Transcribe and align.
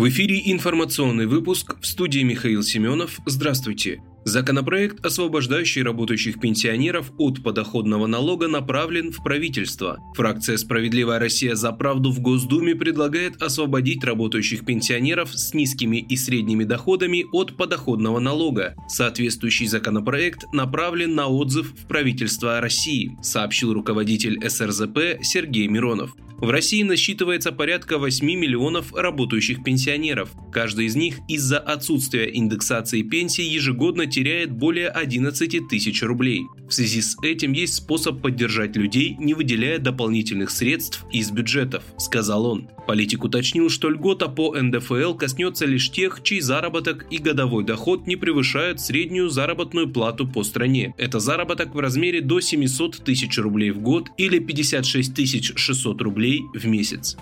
В 0.00 0.08
эфире 0.08 0.40
информационный 0.46 1.26
выпуск 1.26 1.76
в 1.78 1.86
студии 1.86 2.20
Михаил 2.20 2.62
Семенов. 2.62 3.20
Здравствуйте. 3.26 4.02
Законопроект, 4.24 5.04
освобождающий 5.04 5.82
работающих 5.82 6.40
пенсионеров 6.40 7.12
от 7.18 7.42
подоходного 7.42 8.06
налога, 8.06 8.48
направлен 8.48 9.12
в 9.12 9.22
правительство. 9.22 9.98
Фракция 10.14 10.56
«Справедливая 10.56 11.18
Россия 11.18 11.54
за 11.54 11.72
правду» 11.72 12.12
в 12.12 12.20
Госдуме 12.20 12.74
предлагает 12.74 13.42
освободить 13.42 14.02
работающих 14.02 14.64
пенсионеров 14.64 15.34
с 15.34 15.52
низкими 15.52 15.98
и 15.98 16.16
средними 16.16 16.64
доходами 16.64 17.26
от 17.30 17.58
подоходного 17.58 18.20
налога. 18.20 18.76
Соответствующий 18.88 19.66
законопроект 19.66 20.50
направлен 20.54 21.14
на 21.14 21.26
отзыв 21.28 21.74
в 21.78 21.86
правительство 21.86 22.58
России, 22.58 23.18
сообщил 23.20 23.74
руководитель 23.74 24.40
СРЗП 24.48 25.22
Сергей 25.22 25.68
Миронов. 25.68 26.16
В 26.40 26.48
России 26.48 26.82
насчитывается 26.82 27.52
порядка 27.52 27.98
8 27.98 28.24
миллионов 28.26 28.94
работающих 28.94 29.62
пенсионеров. 29.62 30.30
Каждый 30.50 30.86
из 30.86 30.96
них 30.96 31.18
из-за 31.28 31.58
отсутствия 31.58 32.30
индексации 32.34 33.02
пенсии 33.02 33.44
ежегодно 33.44 34.06
теряет 34.06 34.50
более 34.50 34.88
11 34.88 35.68
тысяч 35.68 36.02
рублей. 36.02 36.46
В 36.66 36.72
связи 36.72 37.02
с 37.02 37.18
этим 37.22 37.52
есть 37.52 37.74
способ 37.74 38.22
поддержать 38.22 38.74
людей, 38.74 39.16
не 39.18 39.34
выделяя 39.34 39.78
дополнительных 39.78 40.50
средств 40.50 41.04
из 41.12 41.30
бюджетов, 41.30 41.84
сказал 41.98 42.46
он. 42.46 42.70
Политик 42.86 43.24
уточнил, 43.24 43.68
что 43.68 43.90
льгота 43.90 44.28
по 44.28 44.56
НДФЛ 44.58 45.14
коснется 45.14 45.66
лишь 45.66 45.90
тех, 45.90 46.22
чей 46.22 46.40
заработок 46.40 47.06
и 47.10 47.18
годовой 47.18 47.64
доход 47.64 48.06
не 48.06 48.16
превышают 48.16 48.80
среднюю 48.80 49.28
заработную 49.28 49.90
плату 49.90 50.26
по 50.26 50.42
стране. 50.42 50.94
Это 50.96 51.20
заработок 51.20 51.74
в 51.74 51.78
размере 51.78 52.22
до 52.22 52.40
700 52.40 53.04
тысяч 53.04 53.36
рублей 53.38 53.72
в 53.72 53.80
год 53.80 54.08
или 54.16 54.38
56 54.38 55.58
600 55.58 56.00
рублей 56.00 56.29
рублей 56.30 56.48
в 56.52 56.66
месяц. 56.66 57.16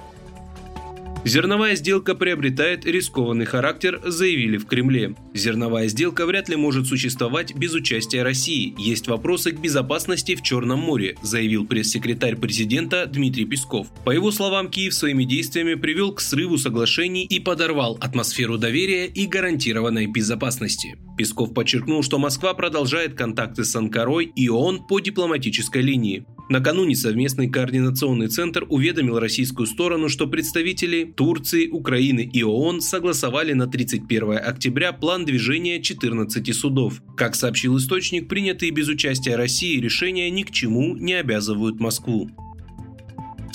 Зерновая 1.24 1.74
сделка 1.74 2.14
приобретает 2.14 2.86
рискованный 2.86 3.44
характер, 3.44 4.00
заявили 4.04 4.56
в 4.56 4.66
Кремле. 4.66 5.14
Зерновая 5.34 5.88
сделка 5.88 6.24
вряд 6.24 6.48
ли 6.48 6.56
может 6.56 6.86
существовать 6.86 7.54
без 7.54 7.74
участия 7.74 8.22
России. 8.22 8.72
Есть 8.78 9.08
вопросы 9.08 9.50
к 9.50 9.60
безопасности 9.60 10.36
в 10.36 10.42
Черном 10.42 10.78
море, 10.78 11.16
заявил 11.22 11.66
пресс-секретарь 11.66 12.36
президента 12.36 13.04
Дмитрий 13.06 13.46
Песков. 13.46 13.88
По 14.04 14.10
его 14.12 14.30
словам, 14.30 14.70
Киев 14.70 14.94
своими 14.94 15.24
действиями 15.24 15.74
привел 15.74 16.12
к 16.12 16.20
срыву 16.20 16.56
соглашений 16.56 17.24
и 17.24 17.40
подорвал 17.40 17.98
атмосферу 18.00 18.56
доверия 18.56 19.06
и 19.06 19.26
гарантированной 19.26 20.06
безопасности. 20.06 20.96
Песков 21.18 21.52
подчеркнул, 21.52 22.04
что 22.04 22.18
Москва 22.18 22.54
продолжает 22.54 23.14
контакты 23.14 23.64
с 23.64 23.74
Анкарой 23.74 24.32
и 24.36 24.48
ООН 24.48 24.86
по 24.86 25.00
дипломатической 25.00 25.82
линии. 25.82 26.24
Накануне 26.48 26.96
совместный 26.96 27.50
координационный 27.50 28.28
центр 28.28 28.64
уведомил 28.70 29.18
российскую 29.18 29.66
сторону, 29.66 30.08
что 30.08 30.26
представители 30.26 31.04
Турции, 31.04 31.68
Украины 31.68 32.28
и 32.32 32.42
ООН 32.42 32.80
согласовали 32.80 33.52
на 33.52 33.66
31 33.66 34.38
октября 34.38 34.92
план 34.92 35.26
движения 35.26 35.82
14 35.82 36.54
судов. 36.56 37.02
Как 37.16 37.34
сообщил 37.34 37.76
источник, 37.76 38.28
принятые 38.28 38.70
без 38.70 38.88
участия 38.88 39.36
России 39.36 39.78
решения 39.78 40.30
ни 40.30 40.42
к 40.42 40.50
чему 40.50 40.96
не 40.96 41.14
обязывают 41.14 41.80
Москву. 41.80 42.30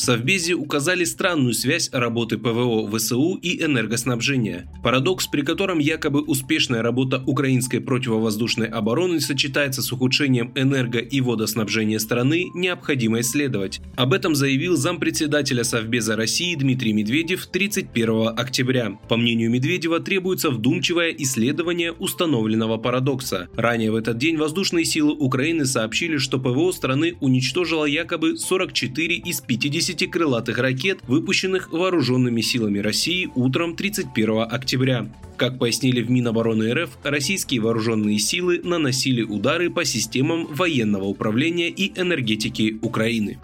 Совбезе 0.04 0.54
указали 0.56 1.06
странную 1.06 1.54
связь 1.54 1.90
работы 1.94 2.38
ПВО 2.38 2.90
ВСУ 2.92 3.36
и 3.42 3.64
энергоснабжения. 3.64 4.70
Парадокс, 4.84 5.28
при 5.28 5.44
котором 5.44 5.80
якобы 5.80 6.22
успешная 6.22 6.82
работа 6.82 7.24
украинской 7.26 7.80
противовоздушной 7.80 8.68
обороны 8.68 9.22
сочетается 9.22 9.82
с 9.82 9.94
ухудшением 9.94 10.52
энерго- 10.56 11.00
и 11.00 11.22
водоснабжения 11.22 12.00
страны, 12.00 12.48
необходимо 12.54 13.22
исследовать. 13.22 13.80
Об 13.96 14.12
этом 14.12 14.36
заявил 14.36 14.76
зампредседателя 14.76 15.64
Совбеза 15.64 16.18
России 16.18 16.54
Дмитрий 16.56 16.92
Медведев 16.92 17.46
31 17.46 18.28
октября. 18.28 19.00
По 19.08 19.16
мнению 19.16 19.52
Медведева, 19.52 20.02
требуется 20.02 20.50
вдумчивое 20.50 21.16
исследование 21.18 21.94
установленного 21.94 22.78
парадокса. 22.78 23.48
Ранее 23.56 23.90
в 23.90 23.96
этот 23.96 24.18
день 24.18 24.36
воздушные 24.36 24.84
силы 24.84 25.14
Украины 25.14 25.64
сообщили, 25.64 26.18
что 26.18 26.40
ПВО 26.40 26.74
страны 26.74 27.16
уничтожило 27.22 27.86
якобы 27.86 28.36
44 28.36 29.16
из 29.16 29.40
50 29.40 29.93
10 29.94 30.10
крылатых 30.10 30.58
ракет, 30.58 31.00
выпущенных 31.08 31.72
вооруженными 31.72 32.42
силами 32.42 32.80
России 32.80 33.30
утром 33.36 33.76
31 33.76 34.42
октября. 34.50 35.12
Как 35.38 35.60
пояснили 35.60 36.02
в 36.02 36.10
Минобороны 36.10 36.74
РФ, 36.74 36.98
российские 37.04 37.62
вооруженные 37.62 38.18
силы 38.18 38.60
наносили 38.64 39.22
удары 39.22 39.70
по 39.70 39.86
системам 39.86 40.48
военного 40.48 41.06
управления 41.06 41.70
и 41.70 41.92
энергетики 42.00 42.80
Украины. 42.82 43.40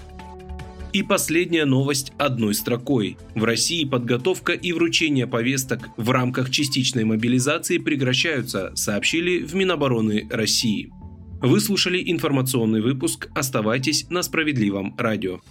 И 0.91 1.03
последняя 1.03 1.65
новость 1.65 2.13
одной 2.17 2.55
строкой. 2.55 3.17
В 3.35 3.43
России 3.43 3.85
подготовка 3.85 4.53
и 4.53 4.71
вручение 4.71 5.27
повесток 5.27 5.89
в 5.97 6.09
рамках 6.09 6.49
частичной 6.49 7.03
мобилизации 7.03 7.77
прекращаются, 7.77 8.71
сообщили 8.75 9.43
в 9.43 9.53
Минобороны 9.53 10.27
России. 10.31 10.91
Вы 11.41 11.59
слушали 11.59 12.01
информационный 12.11 12.81
выпуск. 12.81 13.29
Оставайтесь 13.35 14.09
на 14.09 14.23
справедливом 14.23 14.95
радио. 14.97 15.41